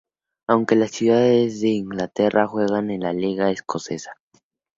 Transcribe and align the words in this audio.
Aunque 0.47 0.75
la 0.75 0.87
ciudad 0.87 1.27
es 1.27 1.61
de 1.61 1.67
Inglaterra, 1.67 2.47
juegan 2.47 2.89
en 2.89 3.01
la 3.01 3.13
liga 3.13 3.51
escocesa. 3.51 4.15